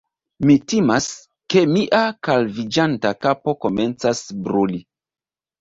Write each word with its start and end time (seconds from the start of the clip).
Mi 0.49 0.53
timas, 0.71 1.09
ke 1.53 1.63
mia 1.75 1.99
kalviĝanta 2.29 3.13
kapo 3.27 3.55
komencas 3.67 4.27
bruli 4.49 4.83